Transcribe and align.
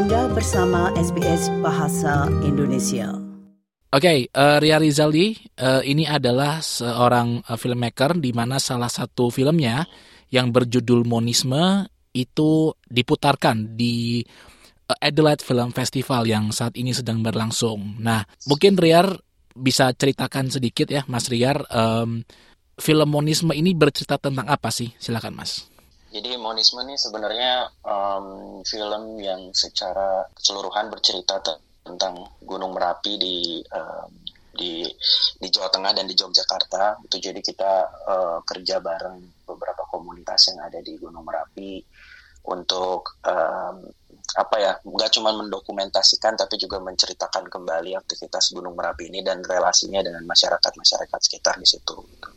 Anda 0.00 0.32
bersama 0.32 0.88
SBS 0.96 1.52
Bahasa 1.60 2.24
Indonesia. 2.40 3.12
Oke, 3.92 4.00
okay, 4.00 4.18
uh, 4.32 4.56
Ria 4.56 4.80
Rizali 4.80 5.36
uh, 5.60 5.84
ini 5.84 6.08
adalah 6.08 6.64
seorang 6.64 7.44
uh, 7.44 7.60
filmmaker 7.60 8.16
di 8.16 8.32
mana 8.32 8.56
salah 8.56 8.88
satu 8.88 9.28
filmnya 9.28 9.84
yang 10.32 10.56
berjudul 10.56 11.04
Monisme 11.04 11.84
itu 12.16 12.72
diputarkan 12.88 13.76
di 13.76 14.24
Adelaide 14.88 15.44
Film 15.44 15.68
Festival 15.76 16.24
yang 16.24 16.48
saat 16.48 16.80
ini 16.80 16.96
sedang 16.96 17.20
berlangsung. 17.20 18.00
Nah, 18.00 18.24
mungkin 18.48 18.80
Riar 18.80 19.20
bisa 19.52 19.92
ceritakan 19.92 20.48
sedikit 20.48 20.88
ya, 20.88 21.04
Mas 21.12 21.28
Riar, 21.28 21.60
um, 21.76 22.24
film 22.80 23.08
Monisme 23.12 23.52
ini 23.52 23.76
bercerita 23.76 24.16
tentang 24.16 24.48
apa 24.48 24.72
sih? 24.72 24.96
Silakan, 24.96 25.36
Mas. 25.36 25.69
Jadi 26.10 26.34
Monisme 26.42 26.82
ini 26.82 26.98
sebenarnya 26.98 27.70
um, 27.86 28.58
film 28.66 29.22
yang 29.22 29.54
secara 29.54 30.26
keseluruhan 30.34 30.90
bercerita 30.90 31.38
tentang 31.86 32.34
Gunung 32.42 32.74
Merapi 32.74 33.14
di 33.14 33.62
um, 33.70 34.10
di 34.50 34.82
di 35.38 35.48
Jawa 35.54 35.70
Tengah 35.70 35.94
dan 35.94 36.10
di 36.10 36.18
Yogyakarta. 36.18 36.98
Itu 37.06 37.22
jadi 37.22 37.38
kita 37.38 37.72
uh, 38.10 38.38
kerja 38.42 38.82
bareng 38.82 39.46
beberapa 39.46 39.86
komunitas 39.86 40.50
yang 40.50 40.66
ada 40.66 40.82
di 40.82 40.98
Gunung 40.98 41.22
Merapi 41.22 41.78
untuk 42.50 43.22
um, 43.22 43.86
apa 44.34 44.56
ya 44.58 44.72
nggak 44.82 45.10
cuma 45.14 45.30
mendokumentasikan 45.30 46.34
tapi 46.34 46.58
juga 46.58 46.82
menceritakan 46.82 47.46
kembali 47.46 47.94
aktivitas 47.94 48.50
Gunung 48.50 48.74
Merapi 48.74 49.14
ini 49.14 49.22
dan 49.22 49.46
relasinya 49.46 50.02
dengan 50.02 50.26
masyarakat 50.26 50.72
masyarakat 50.74 51.20
sekitar 51.22 51.54
di 51.54 51.70
situ. 51.70 51.94
Gitu 52.02 52.29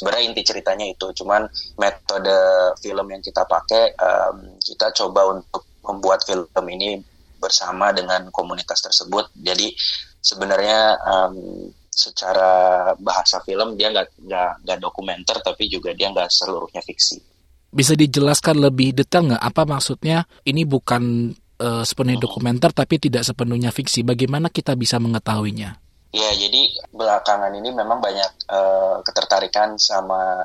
sebenarnya 0.00 0.32
inti 0.32 0.40
ceritanya 0.40 0.88
itu 0.88 1.12
cuman 1.12 1.44
metode 1.76 2.32
film 2.80 3.06
yang 3.12 3.20
kita 3.20 3.44
pakai 3.44 3.92
um, 4.00 4.56
kita 4.64 4.88
coba 4.96 5.36
untuk 5.36 5.68
membuat 5.84 6.24
film 6.24 6.48
ini 6.72 6.96
bersama 7.36 7.92
dengan 7.92 8.32
komunitas 8.32 8.80
tersebut. 8.80 9.28
Jadi 9.36 9.76
sebenarnya 10.24 10.96
um, 11.04 11.68
secara 11.92 12.92
bahasa 12.96 13.44
film 13.44 13.76
dia 13.76 13.92
nggak 13.92 14.24
nggak 14.24 14.50
nggak 14.64 14.78
dokumenter 14.80 15.36
tapi 15.44 15.68
juga 15.68 15.92
dia 15.92 16.08
nggak 16.08 16.32
seluruhnya 16.32 16.80
fiksi. 16.80 17.20
Bisa 17.68 17.92
dijelaskan 17.92 18.56
lebih 18.56 18.96
detail 18.96 19.28
nggak? 19.28 19.44
Apa 19.44 19.68
maksudnya? 19.68 20.24
Ini 20.48 20.64
bukan 20.64 21.32
uh, 21.60 21.84
sepenuhnya 21.84 22.24
dokumenter 22.24 22.72
tapi 22.72 22.96
tidak 22.96 23.28
sepenuhnya 23.28 23.68
fiksi. 23.68 24.00
Bagaimana 24.00 24.48
kita 24.48 24.72
bisa 24.72 24.96
mengetahuinya 24.96 25.89
Ya, 26.10 26.34
jadi 26.34 26.66
belakangan 26.90 27.54
ini 27.54 27.70
memang 27.70 28.02
banyak 28.02 28.50
uh, 28.50 28.98
ketertarikan 29.06 29.78
sama 29.78 30.42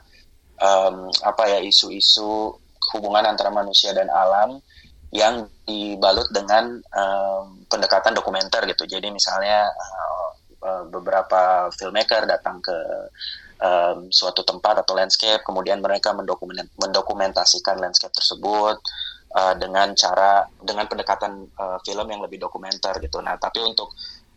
um, 0.62 1.10
apa 1.26 1.58
ya 1.58 1.60
isu-isu 1.66 2.54
hubungan 2.94 3.26
antara 3.26 3.50
manusia 3.50 3.90
dan 3.90 4.06
alam 4.14 4.62
yang 5.10 5.50
dibalut 5.66 6.30
dengan 6.30 6.78
um, 6.94 7.66
pendekatan 7.66 8.14
dokumenter 8.14 8.62
gitu. 8.70 8.86
Jadi 8.86 9.10
misalnya 9.10 9.66
uh, 9.66 10.86
beberapa 10.86 11.74
filmmaker 11.74 12.30
datang 12.30 12.62
ke 12.62 12.78
um, 13.58 14.06
suatu 14.14 14.46
tempat 14.46 14.86
atau 14.86 14.94
landscape, 14.94 15.42
kemudian 15.42 15.82
mereka 15.82 16.14
mendokument 16.14 16.70
mendokumentasikan 16.78 17.82
landscape 17.82 18.14
tersebut 18.14 18.78
dengan 19.60 19.92
cara 20.00 20.48
dengan 20.64 20.88
pendekatan 20.88 21.52
uh, 21.60 21.76
film 21.84 22.08
yang 22.08 22.24
lebih 22.24 22.40
dokumenter 22.40 22.96
gitu. 23.04 23.20
Nah, 23.20 23.36
tapi 23.36 23.60
untuk 23.68 23.92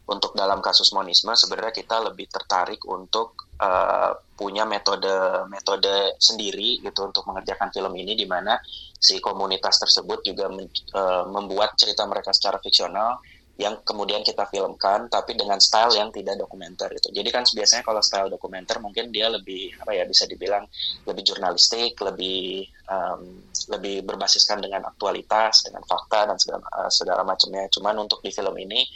untuk 0.08 0.32
dalam 0.32 0.64
kasus 0.64 0.88
monisme 0.96 1.36
sebenarnya 1.36 1.84
kita 1.84 2.00
lebih 2.00 2.32
tertarik 2.32 2.80
untuk 2.88 3.52
uh, 3.60 4.16
punya 4.32 4.64
metode 4.64 5.44
metode 5.52 6.16
sendiri 6.16 6.80
gitu 6.80 7.04
untuk 7.04 7.28
mengerjakan 7.28 7.68
film 7.68 7.92
ini 7.92 8.16
di 8.16 8.24
mana 8.24 8.56
si 8.96 9.20
komunitas 9.20 9.76
tersebut 9.76 10.24
juga 10.24 10.48
men, 10.48 10.64
uh, 10.96 11.28
membuat 11.28 11.76
cerita 11.76 12.08
mereka 12.08 12.32
secara 12.32 12.56
fiksional 12.56 13.20
yang 13.58 13.82
kemudian 13.82 14.22
kita 14.22 14.46
filmkan 14.46 15.10
tapi 15.10 15.34
dengan 15.34 15.58
style 15.58 15.90
yang 15.98 16.14
tidak 16.14 16.38
dokumenter 16.38 16.86
itu. 16.94 17.10
Jadi 17.10 17.28
kan 17.34 17.42
biasanya 17.42 17.82
kalau 17.82 17.98
style 17.98 18.30
dokumenter 18.30 18.78
mungkin 18.78 19.10
dia 19.10 19.26
lebih 19.26 19.74
apa 19.82 19.98
ya 19.98 20.06
bisa 20.06 20.30
dibilang 20.30 20.62
lebih 21.10 21.26
jurnalistik, 21.26 21.98
lebih 21.98 22.70
um, 22.86 23.42
lebih 23.74 24.06
berbasiskan 24.06 24.62
dengan 24.62 24.86
aktualitas, 24.86 25.66
dengan 25.66 25.82
fakta 25.82 26.30
dan 26.30 26.38
segala, 26.38 26.62
uh, 26.70 26.86
segala 26.86 27.26
macamnya. 27.26 27.66
Cuman 27.66 27.98
untuk 27.98 28.22
di 28.22 28.30
film 28.30 28.54
ini 28.62 28.86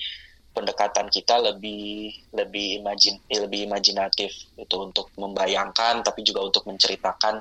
pendekatan 0.52 1.08
kita 1.08 1.40
lebih 1.40 2.12
lebih 2.36 2.80
imajin 2.84 3.16
lebih 3.32 3.66
imajinatif 3.66 4.30
itu 4.54 4.76
untuk 4.76 5.08
membayangkan 5.16 6.04
tapi 6.04 6.20
juga 6.22 6.44
untuk 6.44 6.68
menceritakan 6.68 7.40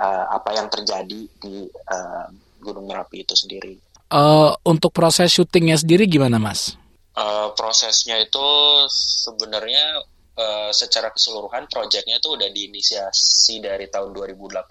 uh, 0.00 0.24
apa 0.34 0.50
yang 0.58 0.66
terjadi 0.66 1.20
di 1.40 1.56
uh, 1.70 2.26
Gunung 2.60 2.90
Merapi 2.90 3.24
itu 3.24 3.32
sendiri. 3.32 3.78
Uh, 4.10 4.52
untuk 4.66 4.90
proses 4.90 5.30
syutingnya 5.30 5.78
sendiri 5.78 6.04
gimana, 6.10 6.36
Mas? 6.36 6.74
Uh, 7.14 7.54
prosesnya 7.54 8.18
itu 8.18 8.46
sebenarnya 8.90 10.02
uh, 10.34 10.70
secara 10.74 11.14
keseluruhan 11.14 11.70
proyeknya 11.70 12.18
itu 12.18 12.34
udah 12.34 12.48
diinisiasi 12.50 13.62
dari 13.62 13.86
tahun 13.86 14.10
2018. 14.10 14.66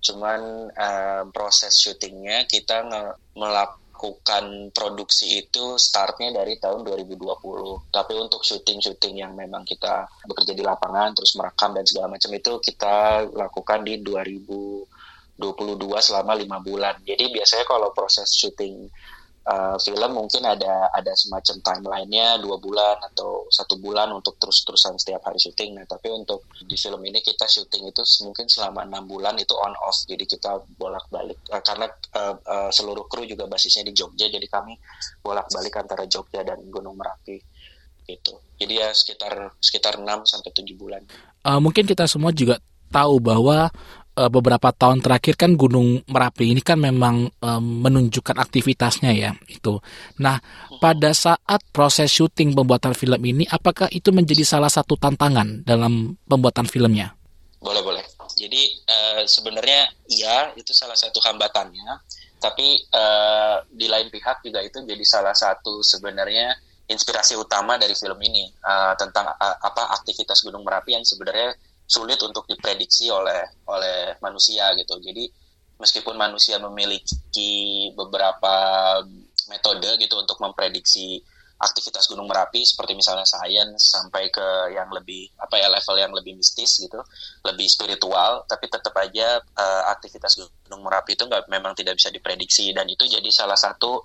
Cuman 0.00 0.70
uh, 0.72 1.22
proses 1.34 1.74
syutingnya 1.76 2.46
kita 2.46 2.86
melak 3.34 3.79
melakukan 4.00 4.72
produksi 4.72 5.44
itu 5.44 5.76
startnya 5.76 6.32
dari 6.32 6.56
tahun 6.56 6.88
2020. 6.88 7.92
Tapi 7.92 8.12
untuk 8.16 8.40
syuting-syuting 8.40 9.20
yang 9.20 9.36
memang 9.36 9.60
kita 9.68 10.08
bekerja 10.24 10.56
di 10.56 10.64
lapangan, 10.64 11.12
terus 11.12 11.36
merekam 11.36 11.76
dan 11.76 11.84
segala 11.84 12.16
macam 12.16 12.32
itu 12.32 12.56
kita 12.64 13.28
lakukan 13.28 13.84
di 13.84 14.00
2022 14.00 15.36
selama 16.00 16.32
lima 16.32 16.64
bulan. 16.64 16.96
Jadi 17.04 17.28
biasanya 17.28 17.68
kalau 17.68 17.92
proses 17.92 18.32
syuting 18.32 18.88
uh, 19.46 19.76
film 19.80 20.10
mungkin 20.16 20.42
ada 20.44 20.92
ada 20.92 21.12
semacam 21.16 21.56
timelinenya 21.62 22.40
dua 22.42 22.60
bulan 22.60 23.00
atau 23.12 23.48
satu 23.48 23.80
bulan 23.80 24.12
untuk 24.12 24.36
terus-terusan 24.36 25.00
setiap 25.00 25.24
hari 25.24 25.40
syuting. 25.40 25.76
Nah 25.78 25.86
tapi 25.88 26.12
untuk 26.12 26.48
di 26.60 26.76
film 26.76 27.00
ini 27.06 27.24
kita 27.24 27.48
syuting 27.48 27.88
itu 27.88 28.02
mungkin 28.26 28.46
selama 28.50 28.84
enam 28.84 29.04
bulan 29.08 29.36
itu 29.40 29.54
on 29.56 29.72
off. 29.84 30.04
Jadi 30.04 30.24
kita 30.28 30.60
bolak-balik 30.76 31.40
uh, 31.52 31.62
karena 31.64 31.86
uh, 32.16 32.34
uh, 32.36 32.70
seluruh 32.74 33.08
kru 33.08 33.24
juga 33.24 33.48
basisnya 33.48 33.86
di 33.86 33.96
Jogja. 33.96 34.28
Jadi 34.28 34.46
kami 34.50 34.76
bolak-balik 35.24 35.72
antara 35.80 36.04
Jogja 36.04 36.44
dan 36.44 36.60
Gunung 36.68 36.98
Merapi 36.98 37.38
gitu. 38.04 38.42
Jadi 38.58 38.74
ya 38.76 38.90
sekitar 38.90 39.54
sekitar 39.62 40.02
6 40.02 40.26
sampai 40.26 40.50
tujuh 40.50 40.76
bulan. 40.76 41.02
Uh, 41.46 41.62
mungkin 41.62 41.86
kita 41.86 42.04
semua 42.10 42.34
juga 42.34 42.58
tahu 42.90 43.22
bahwa 43.22 43.70
uh, 44.20 44.28
beberapa 44.28 44.68
tahun 44.76 45.00
terakhir 45.00 45.40
kan 45.40 45.56
Gunung 45.56 46.04
Merapi 46.04 46.52
ini 46.52 46.60
kan 46.60 46.76
memang 46.76 47.32
um, 47.40 47.64
menunjukkan 47.80 48.36
aktivitasnya 48.36 49.16
ya 49.16 49.32
itu. 49.48 49.80
Nah, 50.20 50.36
pada 50.76 51.16
saat 51.16 51.64
proses 51.72 52.12
syuting 52.12 52.52
pembuatan 52.52 52.92
film 52.92 53.20
ini 53.24 53.48
apakah 53.48 53.88
itu 53.88 54.12
menjadi 54.12 54.44
salah 54.44 54.68
satu 54.68 55.00
tantangan 55.00 55.64
dalam 55.64 56.20
pembuatan 56.28 56.68
filmnya? 56.68 57.16
Boleh, 57.60 57.80
boleh. 57.80 58.04
Jadi 58.36 58.62
uh, 58.88 59.22
sebenarnya 59.24 59.88
iya 60.12 60.52
itu 60.56 60.72
salah 60.76 60.96
satu 60.96 61.20
hambatannya, 61.24 61.88
tapi 62.40 62.76
uh, 62.92 63.64
di 63.68 63.88
lain 63.88 64.08
pihak 64.08 64.44
juga 64.44 64.64
itu 64.64 64.80
jadi 64.84 65.04
salah 65.04 65.36
satu 65.36 65.84
sebenarnya 65.84 66.56
inspirasi 66.90 67.38
utama 67.38 67.78
dari 67.78 67.94
film 67.94 68.18
ini 68.18 68.50
uh, 68.66 68.96
tentang 68.98 69.30
uh, 69.30 69.56
apa 69.60 69.94
aktivitas 69.94 70.42
Gunung 70.42 70.66
Merapi 70.66 70.98
yang 70.98 71.06
sebenarnya 71.06 71.54
sulit 71.90 72.22
untuk 72.22 72.46
diprediksi 72.46 73.10
oleh 73.10 73.66
oleh 73.66 74.14
manusia 74.22 74.70
gitu. 74.78 75.02
Jadi 75.02 75.26
meskipun 75.82 76.14
manusia 76.14 76.62
memiliki 76.62 77.90
beberapa 77.98 78.54
metode 79.50 79.98
gitu 79.98 80.14
untuk 80.22 80.38
memprediksi 80.38 81.18
aktivitas 81.60 82.08
Gunung 82.08 82.24
Merapi 82.24 82.64
seperti 82.64 82.96
misalnya 82.96 83.28
sains 83.28 83.84
sampai 83.84 84.32
ke 84.32 84.72
yang 84.72 84.88
lebih 84.88 85.28
apa 85.36 85.60
ya 85.60 85.68
level 85.68 85.96
yang 86.00 86.12
lebih 86.14 86.32
mistis 86.38 86.80
gitu, 86.80 86.96
lebih 87.44 87.68
spiritual, 87.68 88.48
tapi 88.48 88.70
tetap 88.72 88.96
aja 88.96 89.42
uh, 89.42 89.82
aktivitas 89.92 90.40
Gunung 90.40 90.86
Merapi 90.86 91.18
itu 91.18 91.28
nggak 91.28 91.52
memang 91.52 91.76
tidak 91.76 92.00
bisa 92.00 92.08
diprediksi 92.08 92.72
dan 92.72 92.88
itu 92.88 93.04
jadi 93.04 93.28
salah 93.28 93.60
satu 93.60 94.00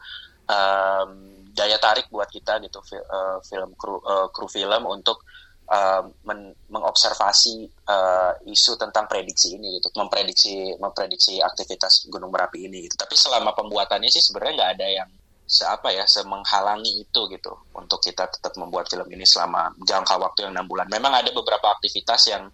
um, 0.52 1.12
daya 1.56 1.80
tarik 1.80 2.12
buat 2.12 2.28
kita 2.28 2.60
gitu 2.68 2.84
uh, 2.84 3.40
film 3.48 3.72
kru, 3.80 4.04
uh, 4.04 4.28
kru 4.36 4.52
film 4.52 4.84
untuk 4.92 5.24
uh, 5.70 6.04
men 6.26 6.54
mengobservasi 6.70 7.56
uh, 7.88 8.34
isu 8.46 8.78
tentang 8.78 9.10
prediksi 9.10 9.56
ini 9.58 9.80
gitu, 9.80 9.90
memprediksi 9.98 10.76
memprediksi 10.78 11.42
aktivitas 11.42 12.06
Gunung 12.12 12.30
Merapi 12.30 12.66
ini 12.68 12.86
gitu. 12.86 12.96
Tapi 13.00 13.16
selama 13.18 13.56
pembuatannya 13.56 14.10
sih 14.12 14.22
sebenarnya 14.22 14.54
nggak 14.62 14.74
ada 14.78 14.88
yang 15.04 15.10
seapa 15.46 15.94
ya 15.94 16.10
semenghalangi 16.10 17.06
itu 17.06 17.22
gitu 17.30 17.54
untuk 17.78 18.02
kita 18.02 18.26
tetap 18.34 18.58
membuat 18.58 18.90
film 18.90 19.06
ini 19.14 19.30
selama 19.30 19.70
jangka 19.78 20.18
waktu 20.18 20.50
yang 20.50 20.58
enam 20.58 20.66
bulan. 20.66 20.90
Memang 20.90 21.14
ada 21.22 21.30
beberapa 21.30 21.70
aktivitas 21.70 22.34
yang 22.34 22.50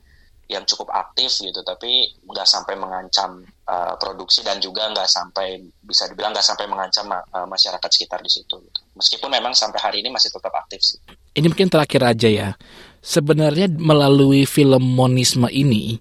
yang 0.51 0.67
cukup 0.67 0.91
aktif 0.91 1.39
gitu, 1.39 1.63
tapi 1.63 2.11
nggak 2.27 2.43
sampai 2.43 2.75
mengancam 2.75 3.39
uh, 3.71 3.95
produksi 3.95 4.43
dan 4.43 4.59
juga 4.59 4.91
nggak 4.91 5.07
sampai 5.07 5.63
bisa 5.79 6.11
dibilang 6.11 6.35
nggak 6.35 6.43
sampai 6.43 6.67
mengancam 6.67 7.07
uh, 7.07 7.47
masyarakat 7.47 7.87
sekitar 7.87 8.19
di 8.19 8.27
situ. 8.27 8.59
Gitu. 8.59 8.79
Meskipun 8.99 9.31
memang 9.31 9.55
sampai 9.55 9.79
hari 9.79 9.97
ini 10.03 10.11
masih 10.11 10.27
tetap 10.27 10.51
aktif 10.51 10.83
sih. 10.83 10.99
Ini 11.31 11.47
mungkin 11.47 11.71
terakhir 11.71 12.03
aja 12.03 12.27
ya 12.27 12.49
sebenarnya 13.01 13.67
melalui 13.67 14.45
film 14.45 14.95
monisme 14.95 15.49
ini 15.49 15.97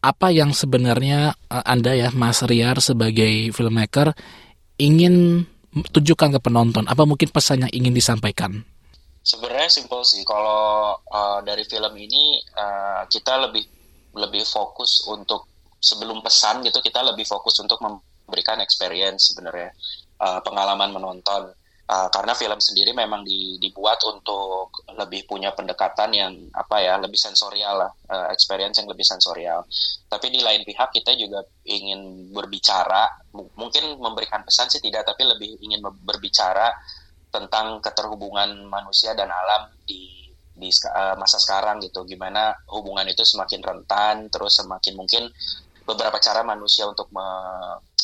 apa 0.00 0.30
yang 0.30 0.54
sebenarnya 0.54 1.34
uh, 1.50 1.64
Anda 1.66 1.94
ya 1.94 2.08
Mas 2.14 2.40
Riar 2.46 2.78
sebagai 2.80 3.50
filmmaker 3.50 4.14
ingin 4.78 5.44
tunjukkan 5.74 6.38
ke 6.38 6.40
penonton? 6.40 6.86
Apa 6.86 7.04
mungkin 7.04 7.28
pesan 7.28 7.66
yang 7.66 7.72
ingin 7.74 7.94
disampaikan? 7.94 8.62
Sebenarnya 9.20 9.68
simpel 9.68 10.00
sih. 10.06 10.24
Kalau 10.24 10.96
uh, 10.96 11.38
dari 11.44 11.66
film 11.66 11.92
ini 11.98 12.40
uh, 12.56 13.04
kita 13.10 13.36
lebih 13.50 13.66
lebih 14.16 14.42
fokus 14.48 15.04
untuk 15.10 15.44
sebelum 15.78 16.24
pesan 16.24 16.66
gitu 16.66 16.82
kita 16.82 17.06
lebih 17.06 17.22
fokus 17.22 17.54
untuk 17.62 17.78
memberikan 17.78 18.58
experience 18.58 19.30
sebenarnya 19.34 19.74
uh, 20.22 20.40
pengalaman 20.42 20.94
menonton. 20.94 21.52
Uh, 21.88 22.04
karena 22.12 22.36
film 22.36 22.60
sendiri 22.60 22.92
memang 22.92 23.24
di, 23.24 23.56
dibuat 23.56 23.96
untuk 24.04 24.84
lebih 24.92 25.24
punya 25.24 25.56
pendekatan 25.56 26.12
yang 26.12 26.36
apa 26.52 26.84
ya 26.84 27.00
lebih 27.00 27.16
sensorial 27.16 27.80
lah 27.80 27.88
uh, 28.12 28.28
experience 28.28 28.76
yang 28.76 28.92
lebih 28.92 29.08
sensorial. 29.08 29.64
Tapi 30.04 30.28
di 30.28 30.44
lain 30.44 30.68
pihak 30.68 30.92
kita 30.92 31.16
juga 31.16 31.40
ingin 31.64 32.28
berbicara 32.28 33.08
mungkin 33.32 33.96
memberikan 34.04 34.44
pesan 34.44 34.68
sih 34.68 34.84
tidak 34.84 35.08
tapi 35.08 35.24
lebih 35.24 35.56
ingin 35.64 35.80
berbicara 35.80 36.76
tentang 37.32 37.80
keterhubungan 37.80 38.68
manusia 38.68 39.16
dan 39.16 39.32
alam 39.32 39.72
di 39.88 40.28
di 40.52 40.68
uh, 40.92 41.16
masa 41.16 41.40
sekarang 41.40 41.80
gitu. 41.80 42.04
Gimana 42.04 42.52
hubungan 42.68 43.08
itu 43.08 43.24
semakin 43.24 43.64
rentan 43.64 44.28
terus 44.28 44.60
semakin 44.60 44.92
mungkin 44.92 45.24
beberapa 45.88 46.20
cara 46.20 46.44
manusia 46.44 46.84
untuk 46.84 47.08
me 47.16 47.24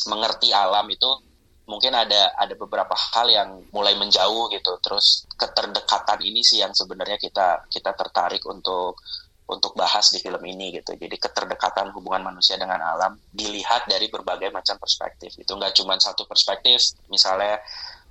mengerti 0.09 0.57
alam 0.57 0.89
itu 0.89 1.34
mungkin 1.65 1.97
ada 1.97 2.37
ada 2.37 2.55
beberapa 2.57 2.93
hal 2.93 3.27
yang 3.33 3.49
mulai 3.73 3.97
menjauh 3.97 4.53
gitu. 4.53 4.77
Terus 4.81 5.25
keterdekatan 5.37 6.21
ini 6.21 6.45
sih 6.45 6.61
yang 6.61 6.77
sebenarnya 6.77 7.17
kita 7.17 7.69
kita 7.69 7.97
tertarik 7.97 8.45
untuk 8.45 9.01
untuk 9.45 9.77
bahas 9.77 10.09
di 10.09 10.21
film 10.21 10.41
ini 10.45 10.81
gitu. 10.81 10.97
Jadi 10.97 11.17
keterdekatan 11.21 11.93
hubungan 11.93 12.33
manusia 12.33 12.57
dengan 12.57 12.81
alam 12.81 13.17
dilihat 13.29 13.85
dari 13.89 14.09
berbagai 14.09 14.49
macam 14.49 14.81
perspektif 14.81 15.37
itu 15.37 15.53
nggak 15.53 15.77
cuma 15.77 16.01
satu 16.01 16.25
perspektif 16.25 16.81
misalnya 17.13 17.61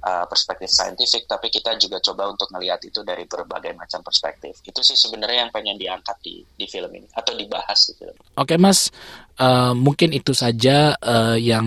uh, 0.06 0.26
perspektif 0.30 0.70
saintifik 0.70 1.26
tapi 1.26 1.50
kita 1.50 1.74
juga 1.82 1.98
coba 2.06 2.30
untuk 2.30 2.54
melihat 2.54 2.78
itu 2.86 3.02
dari 3.02 3.26
berbagai 3.26 3.74
macam 3.74 4.06
perspektif. 4.06 4.62
Itu 4.62 4.86
sih 4.86 4.94
sebenarnya 4.94 5.50
yang 5.50 5.52
pengen 5.54 5.78
diangkat 5.78 6.18
di 6.22 6.46
di 6.54 6.66
film 6.70 6.94
ini 6.94 7.10
atau 7.18 7.34
dibahas 7.34 7.80
di 7.90 7.94
film 7.98 8.18
oke 8.38 8.56
mas. 8.62 8.94
Uh, 9.34 9.74
mungkin 9.74 10.14
itu 10.14 10.38
saja 10.38 10.94
uh, 11.02 11.34
yang 11.34 11.66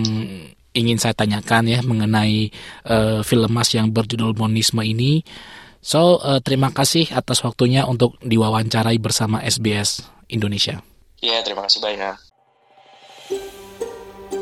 ingin 0.77 1.01
saya 1.01 1.17
tanyakan 1.17 1.65
ya 1.65 1.79
mengenai 1.81 2.53
uh, 2.85 3.25
film 3.25 3.49
Mas 3.49 3.73
yang 3.73 3.89
berjudul 3.89 4.37
Monisme 4.37 4.85
ini. 4.85 5.25
So, 5.81 6.21
uh, 6.21 6.37
terima 6.43 6.69
kasih 6.69 7.09
atas 7.17 7.41
waktunya 7.41 7.89
untuk 7.89 8.19
diwawancarai 8.21 9.01
bersama 9.01 9.41
SBS 9.41 10.05
Indonesia. 10.29 10.85
Iya, 11.23 11.41
terima 11.41 11.65
kasih 11.65 11.81
banyak. 11.81 12.15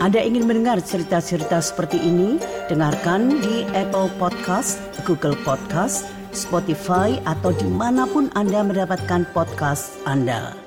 Anda 0.03 0.19
ingin 0.19 0.43
mendengar 0.43 0.83
cerita-cerita 0.83 1.63
seperti 1.63 2.01
ini? 2.01 2.35
Dengarkan 2.67 3.39
di 3.39 3.63
Apple 3.71 4.11
Podcast, 4.19 4.81
Google 5.07 5.37
Podcast, 5.47 6.03
Spotify, 6.35 7.15
atau 7.23 7.55
di 7.55 7.69
mana 7.69 8.03
pun 8.03 8.27
Anda 8.35 8.59
mendapatkan 8.65 9.23
podcast 9.31 9.95
Anda. 10.03 10.64